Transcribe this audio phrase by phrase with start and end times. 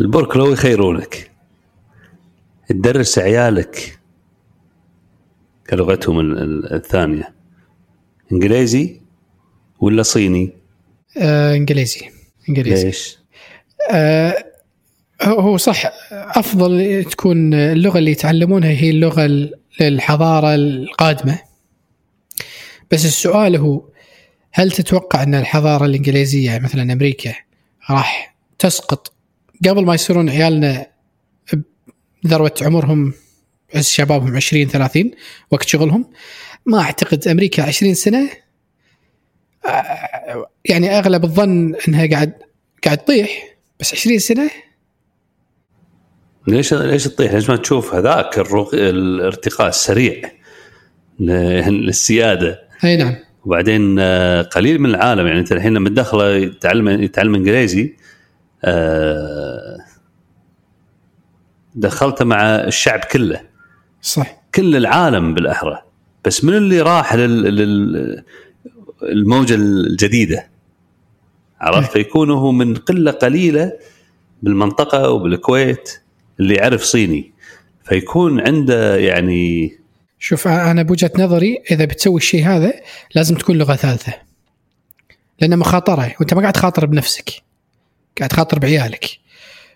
[0.00, 1.30] البورك لو يخيرونك.
[2.68, 3.98] تدرس عيالك
[5.70, 7.34] كلغتهم ال- ال- الثانية.
[8.32, 9.00] إنجليزي
[9.80, 10.52] ولا صيني؟
[11.18, 12.00] آه إنجليزي.
[12.48, 12.84] إنجليزي.
[12.86, 13.18] ليش؟
[13.90, 14.44] آه
[15.22, 15.92] هو صح.
[16.12, 21.38] أفضل تكون اللغة اللي يتعلمونها هي اللغة ال- للحضارة القادمة.
[22.90, 23.82] بس السؤال هو
[24.52, 27.34] هل تتوقع أن الحضارة الإنجليزية مثلا أمريكا
[27.90, 29.12] راح تسقط
[29.66, 30.86] قبل ما يصيرون عيالنا
[32.24, 33.12] بذروة عمرهم
[33.74, 35.10] عز شبابهم 20 30
[35.50, 36.10] وقت شغلهم
[36.66, 38.30] ما أعتقد أمريكا 20 سنة
[39.66, 42.32] آه، يعني أغلب الظن إنها قاعد
[42.84, 44.50] قاعد تطيح بس 20 سنة؟
[46.46, 48.70] ليش ليش تطيح؟ ليش ما تشوف هذاك الرق...
[48.74, 50.30] الارتقاء السريع
[51.68, 53.14] للسيادة؟ أي نعم.
[53.44, 57.96] وبعدين آه، قليل من العالم يعني أنت الحين لما تدخله يتعلم يتعلم إنجليزي
[61.74, 63.40] دخلته مع الشعب كله.
[64.02, 64.42] صح.
[64.54, 65.82] كل العالم بالأحرى.
[66.24, 68.24] بس من اللي راح لل...
[69.02, 70.50] الموجة الجديدة؟
[71.60, 73.72] عرفت؟ فيكون هو من قلة قليلة
[74.42, 75.90] بالمنطقة وبالكويت
[76.40, 77.32] اللي يعرف صيني.
[77.84, 79.78] فيكون عنده يعني
[80.18, 82.72] شوف أنا بوجهة نظري إذا بتسوي الشيء هذا
[83.14, 84.14] لازم تكون لغة ثالثة.
[85.40, 86.14] لأن مخاطرة.
[86.20, 87.30] وأنت ما قاعد تخاطر بنفسك.
[88.18, 89.06] قاعد تخاطر بعيالك.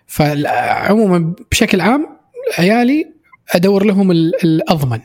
[0.07, 2.07] فعموما بشكل عام
[2.59, 3.07] عيالي
[3.55, 4.99] أدور لهم ال- الأضمن.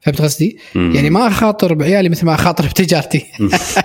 [0.00, 3.26] فهمت قصدي؟ يعني ما أخاطر بعيالي مثل ما أخاطر بتجارتي.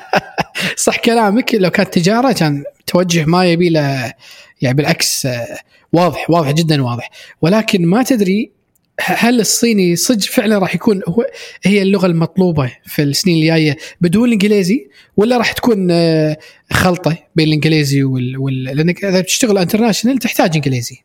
[0.77, 4.13] صح كلامك لو كانت تجارة كان توجه ما يبي له
[4.61, 5.57] يعني بالعكس آه،
[5.93, 7.09] واضح واضح جدا واضح.
[7.41, 8.51] ولكن ما تدري
[8.99, 11.25] هل الصيني صدق فعلا راح يكون هو
[11.63, 16.37] هي اللغة المطلوبة في السنين الجاية بدون الإنجليزي ولا راح تكون آه،
[16.71, 18.63] خلطة بين الإنجليزي وال, وال...
[18.63, 20.97] لأنك إذا بتشتغل انترناشونال تحتاج إنجليزي.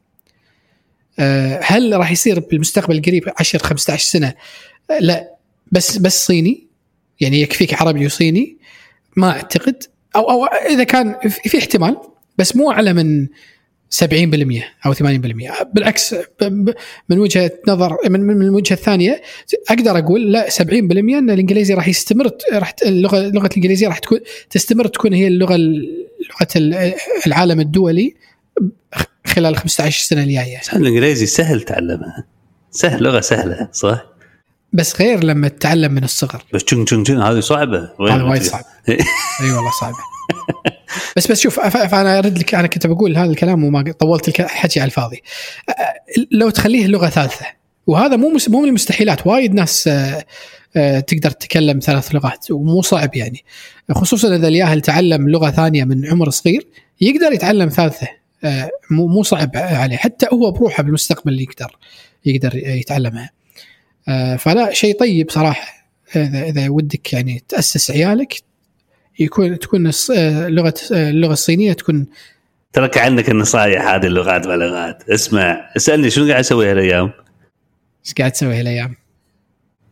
[1.18, 4.34] آه، هل راح يصير بالمستقبل القريب 10 15 سنة؟
[4.90, 5.34] آه، لا.
[5.72, 6.66] بس بس صيني
[7.20, 8.56] يعني يكفيك عربي وصيني
[9.16, 9.82] ما أعتقد.
[10.16, 11.96] أو أو إذا كان في في احتمال
[12.38, 13.26] بس مو اعلى من
[14.04, 15.02] 70% أو 80%
[15.74, 16.14] بالعكس
[17.08, 19.22] من وجهة نظر من من من الوجهه الثانية
[19.70, 24.18] أقدر أقول لا 70% إن الإنجليزي راح يستمر راح اللغة اللغة الإنجليزية راح تكون
[24.50, 26.94] تستمر تكون هي اللغة ال- لغة ال-
[27.26, 28.14] العالم الدولي
[29.26, 32.24] خلال 15 سنة الجاية الإنجليزي سهل تعلمها
[32.70, 34.06] سهل لغة سهلة صح؟
[34.72, 37.78] بس غير لما تتعلم من الصغر بس تشن تشن هذه صعبة
[38.10, 38.64] هذا وايد تجي؟ صعب.
[39.40, 39.96] إي والله صعبة
[41.16, 44.80] بس بس شوف فانا أرد لك أنا كنت بقول هذا الكلام وما طولت الك- حكي
[44.80, 45.22] على الفاضي.
[46.30, 47.46] لو تخليه لغة ثالثة
[47.86, 49.26] وهذا مو مو من المستحيلات.
[49.26, 49.84] وايد ناس
[51.06, 53.44] تقدر تتكلم ثلاث لغات ومو صعب يعني.
[53.92, 56.66] خصوصا إذا الياهل تعلم لغة ثانية من عمر صغير
[57.00, 58.08] يقدر يتعلم ثالثة
[58.90, 59.96] مو مو صعب عليه.
[59.96, 61.76] حتى هو بروحه بالمستقبل يقدر
[62.24, 63.30] يقدر يتعلمها.
[64.38, 65.74] فلا شيء طيب صراحة.
[66.16, 68.42] إذا إذا ودك يعني تأسس عيالك
[69.18, 72.06] يكون تكون آه، لغة آه، اللغة الصينية تكون
[72.72, 77.12] ترك عنك النصائح هذه اللغات واللغات اسمع اسألني شنو قاعد أسوي هالأيام؟
[78.06, 78.96] إيش قاعد تسوي هالأيام؟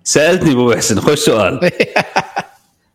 [0.04, 1.60] سألتني أبو محسن خش سؤال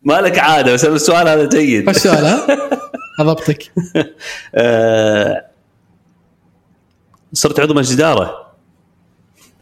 [0.02, 2.46] ما لك عادة بس السؤال هذا جيد وش السؤال ها؟
[3.20, 3.72] أضبطك
[4.54, 5.44] آه،
[7.32, 8.52] صرت عضو مجلس إدارة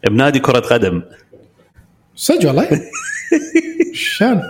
[0.07, 1.03] بنادي كرة قدم
[2.15, 2.69] صدق والله
[3.93, 4.41] شلون؟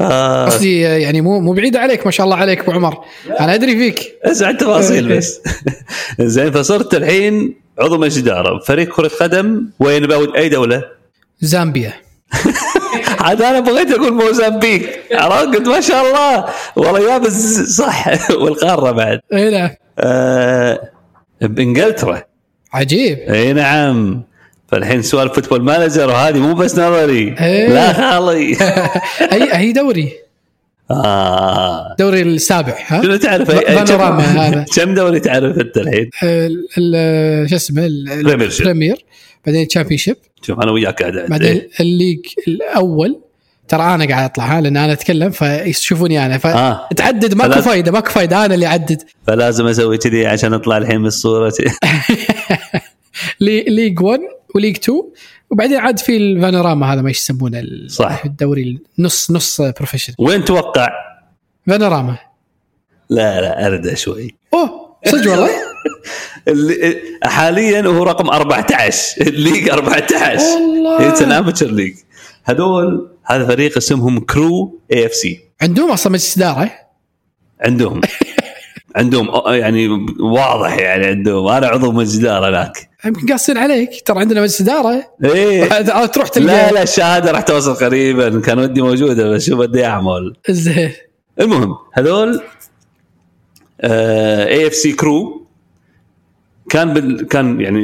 [0.00, 3.04] آه، قصدي يعني مو مو بعيد عليك ما شاء الله عليك أبو عمر.
[3.40, 4.14] أنا أدري فيك.
[4.24, 5.40] اسمع التفاصيل بس.
[6.20, 8.58] زين فصرت الحين عضو مجلس إدارة.
[8.58, 10.84] فريق كرة قدم وين بأود أي دولة؟
[11.40, 11.92] زامبيا.
[13.20, 16.44] عاد أنا بغيت أقول موزمبيق عرفت؟ قلت ما شاء الله.
[16.76, 18.06] والله يا بس صح.
[18.42, 19.20] والقارة بعد.
[19.32, 20.80] اي نعم آه
[21.40, 22.22] بانجلترا
[22.72, 23.18] عجيب.
[23.18, 24.22] إي نعم.
[24.68, 27.68] فالحين سؤال Football Manager وهذه مو بس نظري إيه.
[27.68, 28.56] لا خالي
[29.32, 30.12] اي أي دوري
[30.90, 31.94] آه.
[31.98, 34.64] دوري السابع ها شنو تعرف أي- بانوراما كم- هذا.
[34.76, 37.86] كم دوري تعرف أنت الحين؟ ال- ال- شو اسمه.
[37.86, 39.04] ال Premier
[39.46, 41.26] بعدين ال Championship شوف أنا وياك قاعد.
[41.30, 41.68] بعدين إيه.
[41.80, 42.18] ال league
[42.48, 43.20] الأول
[43.68, 46.88] ترى أنا قاعد أطلع ها لأن أنا أتكلم فيشوفوني أنا آه.
[46.90, 51.02] فتعدد ماكو فلا- فايدة ماكو فايدة أنا اللي اعدد فلازم أسوي كذي عشان أطلع الحين
[51.02, 51.52] بالصورة
[53.40, 54.20] لي- League 1
[54.56, 55.02] و League 2
[55.50, 58.22] وبعدين عاد في الفانوراما هذا ما إيش يسمونه صح.
[58.24, 60.88] الدوري نص نص professional وين توقع؟
[61.66, 62.18] فانوراما.
[63.10, 64.36] لا لا اردى شوي.
[64.54, 65.50] أوه صدق والله؟
[66.48, 71.08] اللي حاليا هو رقم 14 ال league 14 والله.
[71.08, 71.94] it's ال amateur league
[72.44, 76.70] هذول هذا فريق اسمهم كرو AFC عندهم أصلا مجلس إدارة
[77.60, 78.00] عندهم.
[78.96, 79.88] عندهم أ- يعني
[80.20, 81.46] واضح يعني عندهم.
[81.48, 82.88] أنا عضو مجلس إدارة هناك.
[83.06, 84.02] يمكن قاصين عليك.
[84.06, 85.04] ترى عندنا مجلس إدارة.
[85.24, 85.64] إيه.
[86.06, 88.40] تروح لا تلقى لا الشهادة راح توصل قريبا.
[88.40, 90.36] كان ودي موجودة بس شو بدي أعمل.
[90.50, 90.92] زين.
[91.40, 92.42] المهم هذول
[93.84, 95.46] AFC كرو
[96.70, 97.82] كان بال كان يعني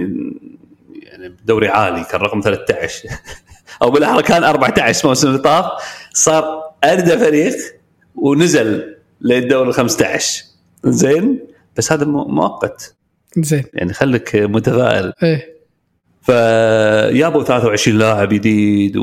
[1.02, 2.04] يعني دوري عالي.
[2.10, 3.08] كان رقم 13
[3.82, 5.66] أو بالأحرى كان 14 موسم اللي طاف.
[6.14, 7.54] صار اردى فريق
[8.14, 10.44] ونزل للدور ال 15
[10.84, 11.38] زين؟
[11.76, 12.94] بس هذا مؤقت.
[13.38, 13.64] زين.
[13.74, 15.12] يعني خليك متفائل.
[15.22, 15.52] إيه.
[16.22, 18.96] فجابوا 23 لاعب جديد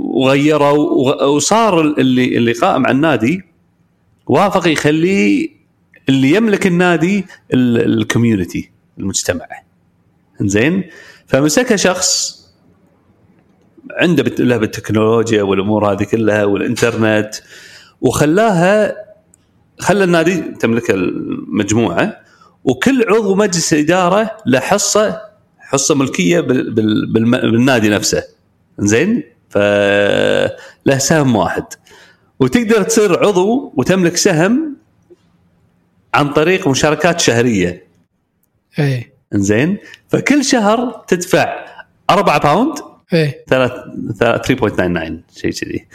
[0.00, 3.42] وغيروا وغ- وصار اللي اللي قائم على النادي
[4.26, 5.48] وافق يخليه
[6.08, 7.24] اللي يملك النادي
[7.54, 9.46] ال- الكوميونتي المجتمع.
[10.40, 10.84] زين؟
[11.26, 12.42] فمسكها شخص
[13.90, 17.34] عنده له بالتكنولوجيا والأمور هذه كلها والإنترنت
[18.00, 18.96] وخلاها
[19.78, 22.21] خلى النادي تملك المجموعة.
[22.64, 25.20] وكل عضو مجلس اداره له حصة
[25.58, 28.22] حصة ملكية بالنادي نفسه.
[28.78, 31.64] زين؟ فله سهم واحد.
[32.40, 34.76] وتقدر تصير عضو وتملك سهم
[36.14, 37.86] عن طريق مشاركات شهرية.
[38.78, 39.12] إيه.
[39.32, 39.78] زين؟
[40.08, 41.64] فكل شهر تدفع
[42.10, 42.78] 4 pound
[43.12, 43.44] إيه.
[43.50, 45.86] ثلاث- 3.99 شيء كذي.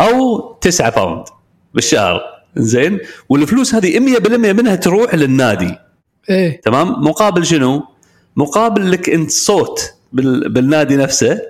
[0.00, 1.24] أو 9 pound
[1.74, 2.20] بالشهر.
[2.56, 2.98] زين؟
[3.28, 5.74] والفلوس هذه 100% منها تروح للنادي.
[6.30, 6.60] إيه.
[6.60, 7.84] تمام؟ مقابل شنو؟
[8.36, 10.48] مقابل لك انت صوت بال...
[10.52, 11.40] بالنادي نفسه.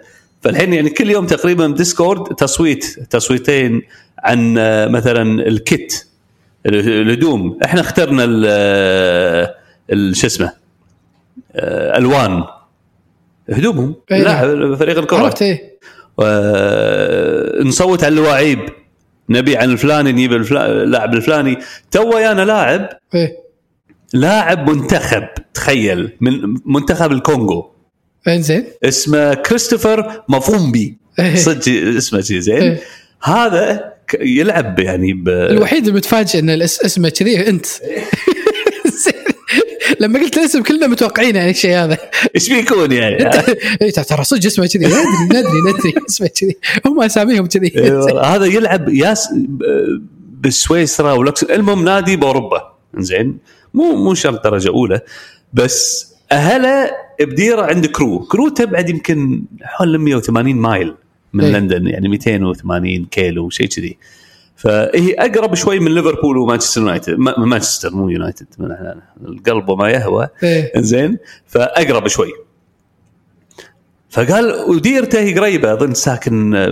[0.43, 3.83] فالحين يعني كل يوم تقريبا بديسكورد تصويت تصويتين
[4.19, 6.07] عن آه، مثلا الكت
[6.67, 7.59] ال- الهدوم.
[7.65, 9.55] إحنا اخترنا ال آه،
[10.13, 10.53] شو اسمه؟
[11.53, 12.45] آه، ألوان.
[13.51, 13.95] هدومهم.
[14.13, 14.23] إيه.
[14.23, 15.17] لا فريق الكرة.
[15.17, 15.79] عرفت إيه.
[17.65, 18.59] نصوت على اللاعب
[19.29, 21.59] نبي عن الفلاني نجيب الفلا- اللاعب الفلاني.
[21.91, 22.89] تو ويانا لاعب.
[23.15, 23.48] إيه.
[24.13, 27.71] لاعب منتخب تخيل من منتخب الكونغو.
[28.29, 28.65] إنزين.
[28.85, 30.99] اسمه كريستوفر مافومبي.
[31.19, 31.35] إيه.
[31.35, 32.63] صدق اسمه شي زين.
[32.63, 32.81] إيه.
[33.23, 35.29] هذا يلعب يعني ب...
[35.29, 37.67] الوحيد المتفاجئ إن اسمه كذي أنت.
[40.01, 41.99] لما قلت الاسم كلنا متوقعين يعني الشيء هذا.
[42.35, 43.31] إيش بيكون يعني؟
[43.83, 44.87] اي ترى صدق اسمه كذي.
[44.87, 46.57] ندري ندري ندري اسمه كذي.
[46.87, 47.73] هم أساميهم كذي.
[47.77, 49.29] إيه هذا يلعب ياس
[50.41, 52.79] بسويسرا ولوكس المهم نادي بأوروبا.
[52.99, 53.39] زين
[53.79, 55.01] مو مو شرط درجة أولى
[55.53, 56.91] بس اهله
[57.21, 58.19] بديره عند كرو.
[58.19, 60.95] كرو تبعد يمكن حول 180 mile
[61.33, 61.53] من إيه.
[61.53, 63.99] لندن يعني 280 كيلو شيء كذي.
[64.57, 68.69] فهي أقرب شوي من ليفربول ومانشستر يونايتد ما- مانشستر مو يونايتد من
[69.29, 70.29] القلب وما يهوى.
[70.43, 70.73] إيه.
[70.77, 72.33] زين فأقرب شوي.
[74.11, 76.69] فقال وديرته هي قريبة اظن ساكن آه،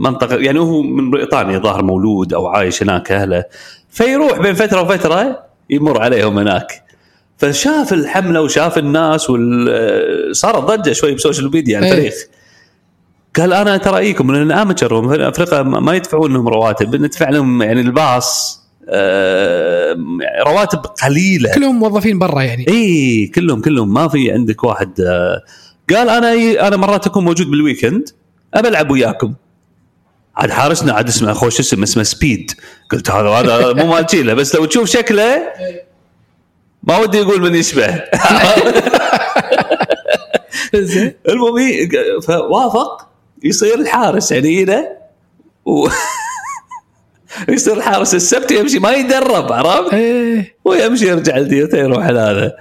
[0.00, 3.44] منطقة يعني هو من بريطانيا ظاهر مولود أو عايش هناك أهله.
[3.90, 6.90] فيروح بين فترة وفترة يمر عليهم هناك.
[7.38, 11.92] فشاف الحملة وشاف الناس وال آه، صارت ضجه شوي ب social media عن إيه.
[11.92, 12.14] الفريق
[13.36, 18.60] قال أنا ترايكم لأن amateur أفريقيا ما ما يدفعون لهم رواتب ندفع لهم يعني الباص
[18.88, 19.96] آه،
[20.46, 21.54] رواتب قليلة.
[21.54, 22.68] كلهم موظفين برا يعني.
[22.68, 23.94] اي كلهم كلهم.
[23.94, 25.42] ما في عندك واحد آه،
[25.90, 26.32] قال أنا
[26.68, 28.08] أنا مرات أكون موجود بال weekend
[28.54, 29.34] ابى العب وياكم.
[30.36, 32.52] عاد حارسنا عاد اسمه خوش اسم اسمه Speed.
[32.90, 35.42] قلت هذا هذا مو مال تشيله بس لو تشوف شكله
[36.82, 37.86] ما ودي يقول من يشبه.
[41.28, 41.88] المهم
[42.22, 43.10] فوافق.
[43.42, 44.88] يصير الحارس يعني هنا
[45.64, 45.88] و...
[47.48, 50.56] يصير الحارس السبت يمشي ما يدرب عرفت؟ إيه.
[50.64, 52.52] ويمشي يرجع لديته يروح هذا.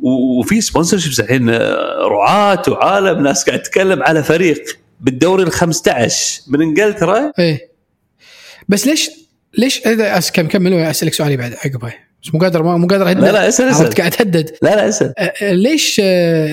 [0.00, 4.78] وفي sponsorships الحين آه، رعاة وعالم ناس قاعد تتكلم على فريق.
[5.02, 7.68] بالدوري ال 15 من إنجلترا؟ إيه.
[8.68, 9.10] بس ليش
[9.58, 11.92] ليش إذا كم كمل أسألك سؤالي بعد عقبه
[12.24, 13.04] بس مو قادر مو قادر.
[13.04, 13.66] لا، لا، اسأل.
[13.68, 15.14] عرفت قاعد تهدد لا لا اسأل.
[15.42, 16.00] ليش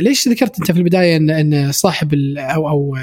[0.01, 2.97] ليش ذكرت أنت في البداية ان إن صاحب ال- أو أو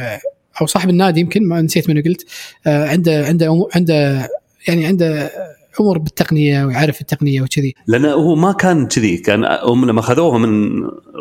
[0.60, 2.26] أو صاحب النادي يمكن ما نسيت منو قلت
[2.66, 4.28] عنده عنده عنده
[4.68, 5.30] يعني عنده
[5.80, 7.74] امور بالتقنية ويعرف التقنية وكذي.
[7.86, 10.72] لأنه هو ما كان كذي كان هم لما اخذوه من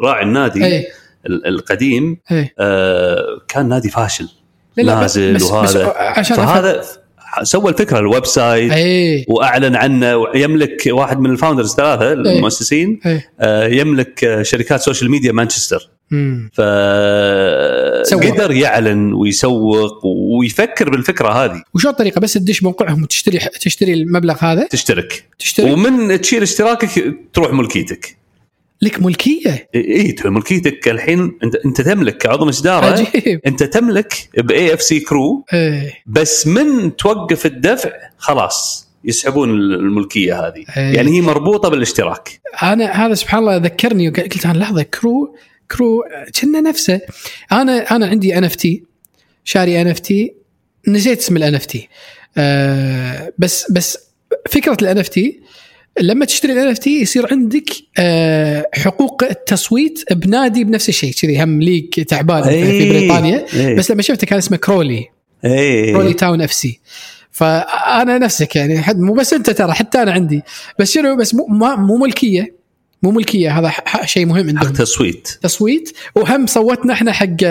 [0.04, 0.86] راعي النادي ال-
[1.30, 2.54] القديم إيه.
[2.60, 4.30] آه كان نادي فاشل.
[4.78, 6.48] لا، لا، نازل بس- بس وهذا عشان أفهم.
[6.48, 6.82] فهذا
[7.44, 9.26] سوى الفكرة ال website إيه.
[9.28, 13.30] وأعلن عنه ويملك واحد من ال founders ثلاثة المؤسسين إيه.
[13.40, 15.90] آه، يملك آه، شركات social media مانشستر.
[16.54, 18.52] فقدر.
[18.52, 21.62] يعلن ويسوق ويفكر بالفكرة هذه.
[21.74, 25.24] وشو الطريقة؟ بس تدش موقعهم وتشتري تشتري المبلغ هذا؟ تشترك.
[25.40, 28.18] تشتري ومن تشيل اشتراكك تروح ملكيتك.
[28.82, 29.70] لك ملكية.
[29.76, 33.42] إي ملكيتك الحين أنت أنت تملك كعضو مجلس اداره عجيب.
[33.48, 40.66] أنت تملك ب AFC كرو إيه بس من توقف الدفع؟ خلاص يسحبون الملكية هذه.
[40.78, 40.96] إيه.
[40.96, 42.42] يعني هي مربوطة بالاشتراك.
[42.64, 45.36] أنا هذا سبحان الله ذكرني قلت أنا لحظة كرو
[45.72, 46.04] كرو
[46.42, 47.02] كنا نفسه.
[47.52, 48.84] أنا أنا عندي ان اف تي
[49.44, 50.34] شاري ان اف تي
[50.88, 51.90] نسيت اسم ال NFT
[53.38, 53.98] بس بس
[54.50, 55.40] فكرة ال NFT
[56.02, 61.14] لما تشتري ال NFT يصير عندك آه، حقوق التصويت بنادي بنفس الشيء.
[61.14, 62.90] كذي هم league تعبان في إيه.
[62.90, 63.76] بريطانيا إيه.
[63.76, 65.06] بس لما شفته كان اسمه كرولي.
[65.44, 66.80] كرولي إيه Town FC
[67.32, 70.42] فأنا نفسك يعني حد مو بس أنت ترى حتى أنا عندي.
[70.80, 72.56] بس شنو بس مو ما- مو ملكية.
[73.04, 73.72] مو ملكية هذا
[74.06, 75.28] شيء مهم حق عندهم تصويت.
[75.42, 75.92] تصويت.
[76.16, 77.44] وهم صوتنا إحنا حق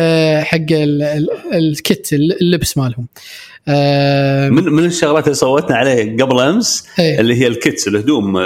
[0.42, 3.06] حق ال- ال- الكت اللبس مالهم.
[3.68, 7.21] آه، من من الشغلات اللي صوتنا عليه قبل أمس إيه.
[7.21, 8.38] اللي هي الكيتس الهدوم.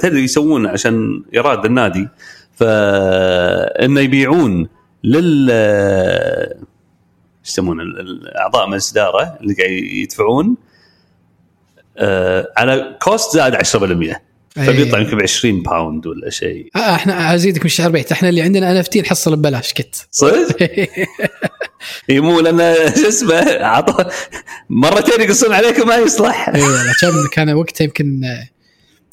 [0.00, 2.08] تدري يسوون عشان إيراد النادي.
[2.56, 4.68] فانه يبيعون
[5.04, 5.50] لل
[7.46, 10.56] يسمون ال- الاعضاء مجلس اداره اللي قاعد يدفعون
[11.98, 16.70] آه، على cost زائد 10% فبيطلع يمكن ب 20 pound ولا شيء.
[16.76, 18.12] آه، إحنا أزيدك من الشعر بيت.
[18.12, 20.56] إحنا اللي عندنا NFT نحصل ببلاش kit صدق؟
[22.10, 24.04] إي مو لأن شو اسمه عطى
[24.70, 26.48] مرتين يقصون عليك ما يصلح.
[26.48, 28.22] إي والله كم كان وقتها يمكن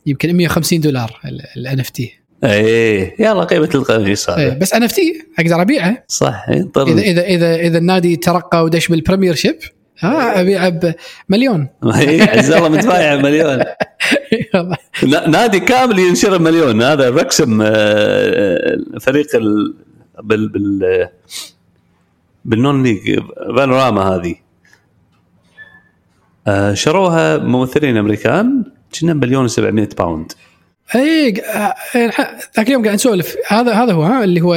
[0.06, 1.20] يمكن 150 دولار
[1.58, 4.50] ال NFT إيه يلا قيمة القميص هذا.
[4.50, 6.04] بس NFT أقدر أبيعه.
[6.08, 9.60] صح إذا يضطر إذا إذا إذا النادي ترقى ودش بال Premiership
[10.00, 10.94] ها ابيعه
[11.30, 13.64] بمليون عز الله متبايع مليون.
[15.34, 16.82] نادي كامل ينشر مليون.
[16.82, 19.76] هذا Wrexham آه، فريق ال...
[20.24, 21.10] بال بال
[22.48, 23.20] بال non-league
[23.58, 24.36] Vanarama هذه.
[26.48, 28.64] آه، شروها ممثلين أمريكان
[29.00, 30.32] كنا مليون و700 pound.
[30.96, 31.76] إي آه،
[32.58, 33.36] ذاك اليوم قاعد نسولف.
[33.48, 34.56] هذا هذا هو ها؟ اللي هو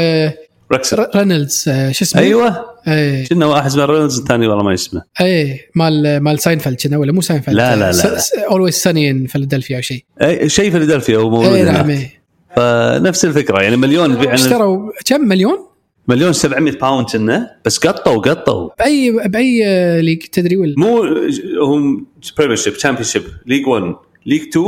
[1.17, 2.71] رينولدز آه، شو اسمه؟ أيوه.
[2.89, 3.27] إي.
[3.27, 7.21] كنا واحد اسمه رينولدز الثاني والله ما اسمه إي مال مال ساينفيلد كنا ولا مو
[7.21, 8.21] ساينفيلد؟ لا، لا، لا،.
[8.51, 10.05] Always Sunny in Philadelphia أو شيء.
[10.23, 11.99] أي شيء فيلادلفيا هو موجود إي نعم.
[12.57, 15.70] فنفس الفكرة يعني مليون اشتروا كم؟ مليون؟
[16.11, 18.71] مليون 700 pound كنا بس قطوا قطوا.
[18.79, 19.63] بأي بأي
[20.03, 21.03] league تدري ولا؟ مو
[21.63, 22.07] هم
[22.39, 23.95] Premiership Championship League 1
[24.27, 24.65] League 2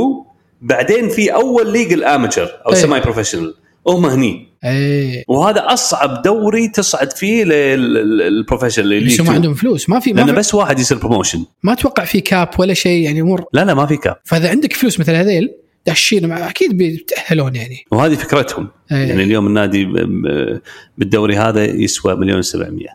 [0.61, 2.73] بعدين في أول league ال amateur أو.
[2.73, 3.53] semi-professional
[3.87, 4.47] هم هني.
[4.65, 9.89] اي وهذا أصعب دوري تصعد فيه لل professional league هم 2 عندهم فلوس.
[9.89, 13.03] ما في ما, لأنه في بس واحد يصير promotion ما أتوقع في cap ولا شيء
[13.03, 15.49] يعني امور لا لا ما في cap فإذا عندك فلوس مثل هذيل
[15.87, 17.85] داشين مع- أكيد بيتأهلون يعني.
[17.91, 18.67] وهذه فكرتهم.
[18.91, 18.97] إيه.
[18.97, 19.85] يعني اليوم النادي
[20.97, 22.87] بالدوري هذا يسوى مليون 700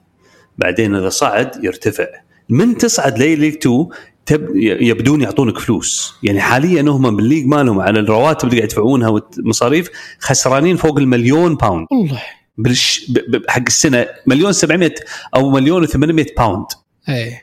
[0.59, 2.07] بعدين إذا صعد يرتفع.
[2.49, 3.87] من تصعد لي League 2
[4.27, 6.15] تب يبدون يعطونك فلوس.
[6.23, 9.89] يعني حاليا هم بال league مالهم على الرواتب اللي قاعد يدفعونها والمصاريف
[10.21, 12.23] خسرانين فوق المليون pound والله.
[12.59, 13.13] بالش...
[13.49, 14.95] حق السنة مليون 700
[15.35, 16.67] أو مليون و800 pound
[17.09, 17.37] اي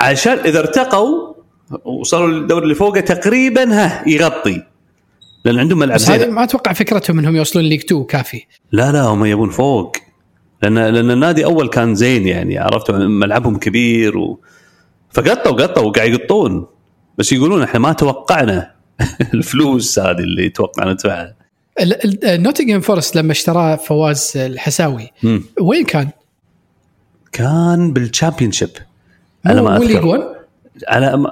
[0.00, 1.27] عشان إذا ارتقوا
[1.84, 4.62] وصلوا للدوري اللي فوقه تقريبا ها يغطي.
[5.44, 8.42] لأن عندهم ملعب بس ما أتوقع فكرتهم إنهم يوصلون League 2 كافي.
[8.72, 9.96] لا لا هم يبون فوق.
[10.62, 14.40] لأن لأن النادي أول كان زين يعني عرفت؟ ملعبهم كبير و...
[15.10, 16.66] فقطوا قطوا وقاعد يقطون.
[17.18, 18.74] بس يقولون إحنا ما توقعنا
[19.34, 21.38] الفلوس هذه اللي توقعنا ندفعها
[22.24, 25.10] نوتنغهام فورست لما اشتراه فواز الحساوي.
[25.60, 26.08] وين كان؟
[27.32, 28.68] كان بال Championship
[29.46, 30.06] على ما أذكر.
[30.06, 30.37] 1
[30.88, 31.30] على ما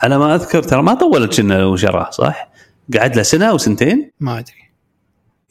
[0.00, 2.50] على ما أذكر ترى ما طولت كنا وشراه صح؟
[2.98, 4.54] قعد له سنة أو سنتين؟ ما أدري.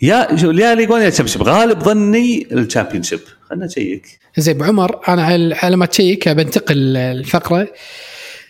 [0.01, 3.19] يا شو يا League 1 يا شيب غالب ظني ال Championship
[3.49, 4.19] خلنا نشيك.
[4.37, 7.67] زين ابو عمر أنا على ما تشيك بنتقل الفقرة.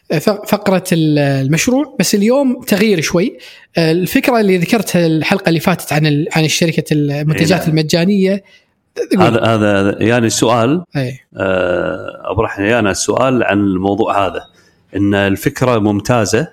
[0.10, 1.96] ف- فقرة المشروع.
[2.00, 3.38] بس اليوم تغيير شوي.
[3.78, 7.70] الفكرة اللي ذكرتها الحلقة اللي فاتت عن عن شركه المنتجات نعم.
[7.70, 8.44] المجانية.
[9.20, 14.42] هذا هذا يعني السؤال اي آه، أبو رحمه يانا السؤال عن الموضوع هذا.
[14.96, 16.48] إن الفكرة ممتازة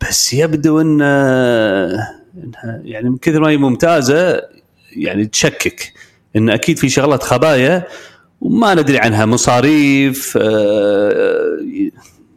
[0.00, 4.42] بس يبدو إن انها يعني من كثر ما هي ممتازة
[4.96, 5.92] يعني تشكك.
[6.36, 7.86] إن أكيد في شغلات خبايا
[8.40, 11.58] وما ندري عنها مصاريف آه،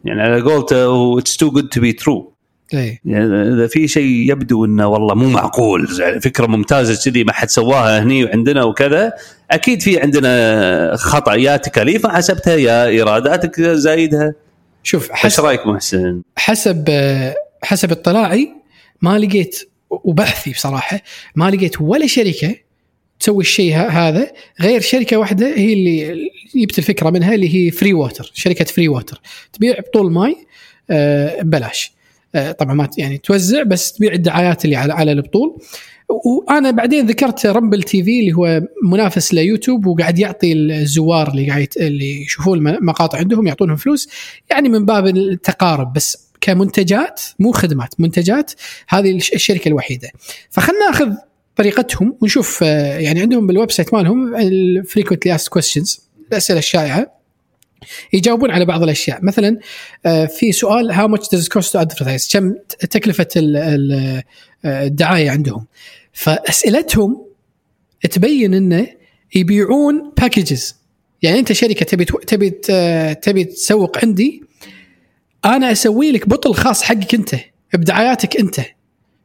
[0.04, 2.32] يعني على قولته it's too good to be true
[2.74, 7.32] اي يعني إذا في شيء يبدو انه والله مو معقول يعني فكرة ممتازة كذي ما
[7.32, 9.12] حد سواها هني وعندنا وكذا
[9.50, 14.34] أكيد في عندنا خطأ يا تكاليف ما حسبتها يا إيراداتك زايدها.
[14.82, 16.88] شوف إيش حسب رأيك محسن؟ حسب
[17.62, 18.52] حسب اطلاعي
[19.02, 21.00] ما لقيت وبحثي بصراحة
[21.36, 22.56] ما لقيت ولا شركة
[23.20, 28.64] تسوي الشيء هذا غير شركة واحدة هي اللي جبت الفكرة منها اللي هي FreeWater شركة
[28.64, 29.20] FreeWater
[29.52, 30.36] تبيع بطول ماي
[30.90, 31.92] آه، ببلاش
[32.58, 35.56] طبعا ما يعني توزع بس تبيع الدعايات اللي على على البطول.
[36.08, 42.22] وأنا بعدين ذكرت Rumble TV اللي هو منافس ليوتيوب وقاعد يعطي الزوار اللي قاعد اللي
[42.22, 44.08] يشوفون المقاطع عندهم يعطونهم فلوس
[44.50, 45.92] يعني من باب التقارب.
[45.92, 48.52] بس كمنتجات مو خدمات منتجات
[48.88, 50.08] هذه الش- الشركة الوحيدة.
[50.50, 51.10] فخلنا ناخذ
[51.56, 56.00] طريقتهم ونشوف آه، يعني عندهم بال website مالهم ال frequently asked questions
[56.32, 57.21] الأسئلة الشائعة.
[58.12, 59.24] يجاوبون على بعض الأشياء.
[59.24, 59.58] مثلا
[60.06, 62.54] آه، في سؤال how much does cost to كم
[62.90, 64.22] تكلفة آه،
[64.64, 65.66] الدعاية عندهم؟
[66.12, 67.26] فأسئلتهم
[68.10, 68.86] تبين إنه
[69.34, 70.76] يبيعون packages
[71.22, 72.50] يعني أنت شركة تبي تبي
[73.14, 74.42] تبي تسوق عندي
[75.44, 77.34] أنا أسوي لك بطل خاص حقك أنت
[77.74, 78.60] بدعاياتك أنت.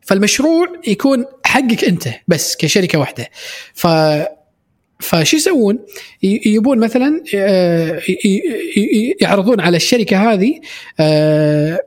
[0.02, 3.30] فالمشروع يكون حقك أنت بس كشركة واحدة.
[3.74, 3.88] ف
[5.00, 5.80] فشو يسوون؟
[6.24, 8.02] يبون مثلا آه،
[9.22, 10.62] يعرضون على الشركة هذه
[11.00, 11.80] آه،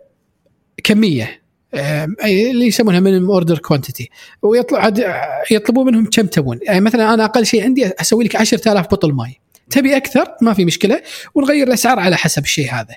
[0.84, 1.40] كمية
[1.74, 4.10] آه، اللي يسمونها minimum order quantity
[4.42, 5.14] ويطلب عاد
[5.50, 6.58] يطلبون منهم كم تبون.
[6.62, 9.40] يعني مثلا أنا أقل شيء عندي أسوي لك 10000 بطل ماي.
[9.70, 11.02] تبي أكثر؟ ما في مشكلة.
[11.34, 12.96] ونغير الأسعار على حسب الشيء هذا.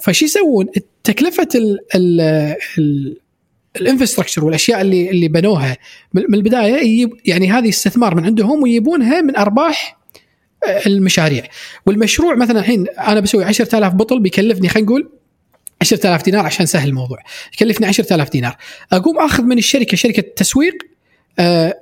[0.00, 0.66] فشو يسوون؟
[1.04, 1.48] تكلفة
[1.94, 2.56] ال
[3.76, 5.76] الانفراستراكشر والأشياء اللي اللي بنوها.
[6.14, 10.00] من البداية يعني هذه استثمار من عندهم ويجيبونها من أرباح
[10.66, 11.44] آه، المشاريع.
[11.86, 15.10] والمشروع مثلا الحين أنا بسوي 10000 بطل بيكلفني خلينا نقول
[15.82, 17.18] 10000 دينار عشان سهل الموضوع.
[17.54, 18.56] يكلفني 10000 دينار.
[18.92, 20.74] أقوم آخذ من الشركة شركة تسويق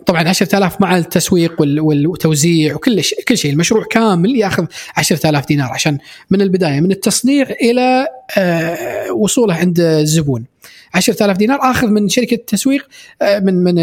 [0.07, 5.69] طبعا 10000 مع التسويق وال- والتوزيع وكل شيء كل شيء المشروع كامل ياخذ 10000 دينار
[5.73, 5.99] عشان
[6.31, 8.07] من البداية من التصنيع إلى
[8.38, 10.45] آه، وصوله عند الزبون.
[10.95, 12.88] 10000 دينار آخذ من شركة تسويق
[13.23, 13.75] آه، من من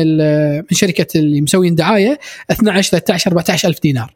[0.57, 2.19] من شركة اللي مسوين دعاية
[2.51, 4.13] 12 13 14000 دينار.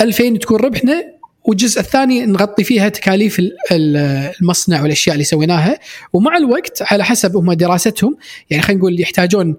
[0.00, 1.04] 2000 تكون ربحنا
[1.44, 5.78] والجزء الثاني نغطي فيها تكاليف ال- ال- المصنع والأشياء اللي سويناها.
[6.12, 8.16] ومع الوقت على حسب هم دراستهم
[8.50, 9.56] يعني خلينا نقول يحتاجون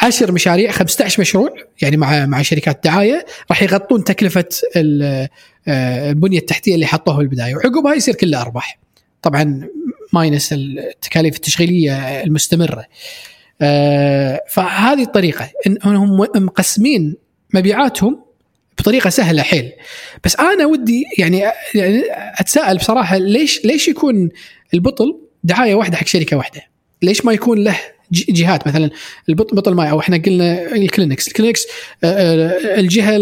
[0.00, 5.28] 10 مشاريع 15 مشروع يعني مع مع شركات دعاية راح يغطون تكلفة آه،
[6.10, 8.78] البنية التحتية اللي حطوها بالبداية وعقبها يصير كله ارباح.
[9.22, 9.68] طبعا
[10.12, 12.84] ماينس التكاليف التشغيلية المستمرة.
[13.62, 17.16] آه، فهذه الطريقة انهم مقسمين
[17.54, 18.26] مبيعاتهم
[18.78, 19.72] بطريقة سهلة حيل
[20.24, 22.02] بس أنا ودي يعني يعني
[22.40, 24.28] أتساءل بصراحة ليش ليش يكون
[24.74, 26.62] البطل دعاية واحدة حق شركة واحدة؟
[27.02, 27.76] ليش ما يكون له
[28.12, 28.90] جهات مثلا
[29.28, 31.66] البطل بطل ماي أو إحنا قلنا الكلينكس، الكلينكس
[32.04, 33.16] آه، آه، الجهة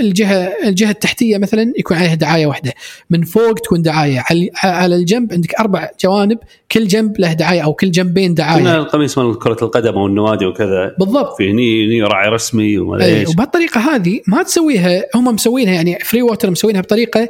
[0.00, 2.72] الجهة الجهة التحتية مثلا يكون عليها دعاية واحدة،
[3.10, 4.24] من فوق تكون دعاية،
[4.62, 6.38] على الجنب عندك أربع جوانب
[6.72, 10.46] كل جنب له دعاية أو كل جنبين هنا دعايه القميص مال كرة القدم أو النوادي
[10.46, 10.94] وكذا.
[10.98, 11.36] بالضبط.
[11.36, 13.28] في هني هني راعي رسمي وما اي إيش.
[13.28, 17.28] وبهالطريقة هذه ما تسويها هم مسوينها يعني FreeWater مسوينها بطريقة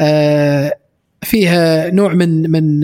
[0.00, 0.72] آه،
[1.22, 2.80] فيها نوع من من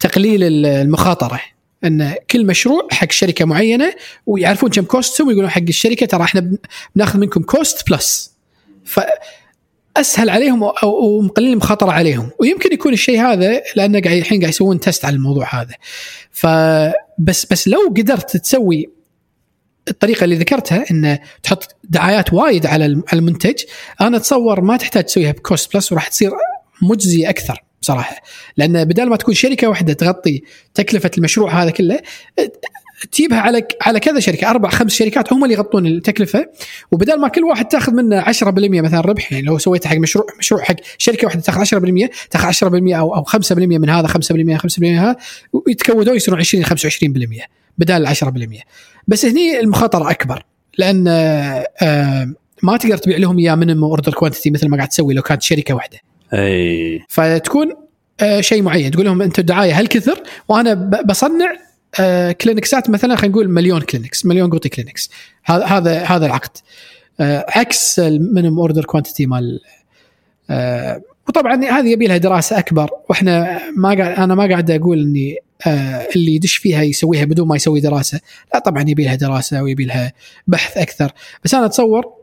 [0.00, 1.40] تقليل ال- المخاطرة.
[1.84, 3.94] أن كل مشروع حق شركة معينة
[4.26, 6.58] ويعرفون كم cost هم ويقولون حق الشركة ترى إحنا بن-
[6.96, 8.32] بناخذ منكم cost plus
[8.84, 9.00] ف
[9.96, 12.30] أسهل عليهم ومقلل المخاطرة عليهم.
[12.38, 15.74] ويمكن يكون الشيء هذا لأنه قاعد الحين قاعد يسوون test على الموضوع هذا.
[16.30, 18.90] فبس بس لو قدرت تسوي
[19.88, 23.62] الطريقة اللي ذكرتها إن تحط دعايات وايد على المنتج
[24.00, 26.30] أنا أتصور ما تحتاج تسويها ب cost plus وراح تصير
[26.82, 27.62] مجزية أكثر.
[27.80, 28.16] بصراحة.
[28.56, 30.42] لأن بدل ما تكون شركة واحدة تغطي
[30.74, 32.00] تكلفة المشروع هذا كله
[33.12, 36.46] تجيبها على على كذا شركة أربع خمس شركات هم اللي يغطون التكلفة.
[36.92, 38.24] وبدل ما كل واحد تاخذ منه 10%
[38.82, 42.64] مثلا ربح يعني لو سويت حق مشروع مشروع حق شركة واحدة تاخذ 10% تاخذ 10%
[42.64, 45.16] أو أو 5% من هذا 5% 5% من هذا
[45.52, 46.68] ويتكودون يصيرون 20 25%
[47.78, 48.62] بدال ال 10%
[49.08, 50.44] بس هني المخاطرة أكبر
[50.78, 55.22] لأن آه، ما تقدر تبيع لهم إياه minimum order quantity مثل ما قاعد تسوي لو
[55.22, 55.98] كانت شركة واحدة.
[56.34, 57.02] أي.
[57.08, 57.74] فتكون
[58.20, 61.56] آه، شيء معين تقول لهم أنتم دعايه هالكثر وأنا بصنع
[62.00, 65.10] آه، كلينكسات مثلا خلينا نقول مليون كلينكس مليون قوطي كلينكس
[65.44, 66.50] هذا هذا هذا العقد.
[67.20, 69.60] آه، عكس ال minimum order quantity مال
[70.50, 75.36] آه، وطبعا هذه يبي لها دراسة أكبر وإحنا ما قاعد أنا ما قاعد أقول إني
[75.66, 78.20] آه، اللي يدش فيها يسويها بدون ما يسوي دراسة.
[78.54, 80.12] لا طبعا يبي لها دراسة ويبي لها
[80.46, 81.12] بحث أكثر.
[81.44, 82.19] بس أنا أتصور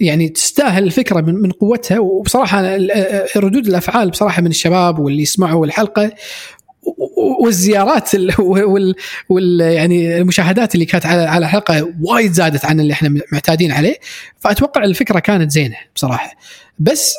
[0.00, 1.98] يعني تستاهل الفكرة من من قوتها.
[1.98, 2.76] وبصراحة
[3.36, 6.12] ردود الأفعال بصراحة من الشباب واللي يسمعوا الحلقة
[7.42, 8.94] والزيارات ال- وال,
[9.28, 13.94] وال يعني المشاهدات اللي كانت على على الحلقة وايد زادت عن اللي إحنا معتادين عليه.
[14.40, 16.30] فأتوقع الفكرة كانت زينة بصراحة.
[16.78, 17.14] بس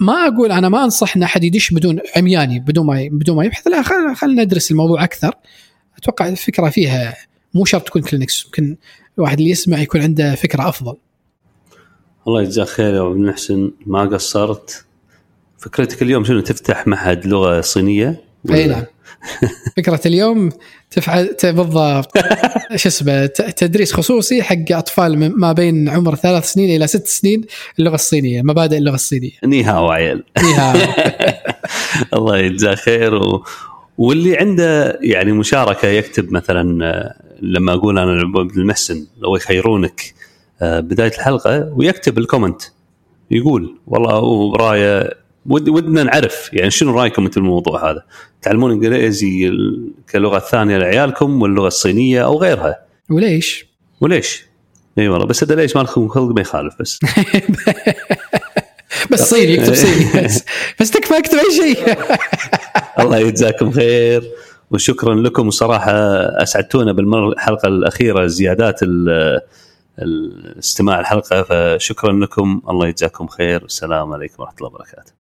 [0.00, 3.66] ما أقول أنا ما أنصح إن أحد يدش بدون عمياني بدون ما بدون ما يبحث.
[3.68, 5.34] لا خلينا خلينا ندرس الموضوع أكثر.
[5.98, 7.14] أتوقع الفكرة فيها
[7.54, 8.76] مو شرط تكون كلينكس يمكن
[9.18, 10.96] الواحد اللي يسمع يكون عنده فكرة أفضل.
[12.28, 13.70] الله يجزاك خير يا أبو محسن.
[13.86, 14.84] ما قصرت.
[15.58, 18.84] فكرتك اليوم شنو؟ تفتح معهد لغة صينية؟ أي نعم.
[19.76, 20.50] فكرة اليوم
[20.90, 22.18] تفعل بالضبط.
[22.76, 27.44] شو اسمه؟ تدريس خصوصي حق أطفال ما بين عمر ثلاث سنين إلى ست سنين
[27.78, 29.32] اللغة الصينية مبادئ اللغة الصينية.
[29.44, 30.74] نيهاو عيال فيها
[32.16, 33.14] الله يجزاه خير.
[33.14, 33.44] و...
[33.98, 40.14] واللي عنده يعني مشاركة يكتب مثلا آه، لما أقول أنا عبد المحسن لو يخيرونك
[40.62, 42.62] بداية الحلقة ويكتب الكومنت.
[43.30, 45.10] يقول والله رايه
[45.46, 48.02] ود ودنا نعرف يعني شنو رأيكم أنتم بالموضوع هذا؟
[48.42, 49.50] تعلمون إنجليزي
[50.12, 52.78] كلغة ثانية لعيالكم واللغة الصينية أو غيرها.
[53.10, 53.66] وليش؟
[54.00, 54.44] وليش؟
[54.98, 57.00] إي والله بس هذا ليش مالكم؟ خلق ما يخالف بس.
[59.10, 60.44] بس صيني يكتب صيني بس.
[60.80, 61.96] بس تكفى اكتب أي شيء.
[63.04, 64.30] الله يجزاكم خير.
[64.70, 65.46] وشكرا لكم.
[65.46, 65.92] وصراحة
[66.42, 69.40] أسعدتونا بالحلقة الأخيرة زيادات ال-
[70.02, 72.62] الاستماع الحلقة فشكرا لكم.
[72.68, 73.62] الله يجزاكم خير.
[73.62, 75.21] والسلام عليكم ورحمة الله وبركاته.